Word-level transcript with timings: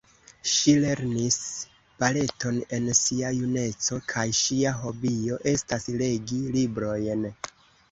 Ŝi 0.51 0.71
lernis 0.85 1.35
baleton 1.99 2.57
en 2.79 2.89
sia 3.01 3.31
juneco 3.41 3.99
kaj 4.15 4.25
ŝia 4.41 4.73
hobio 4.81 5.41
estas 5.55 5.89
legi 6.03 6.43
librojn. 6.59 7.33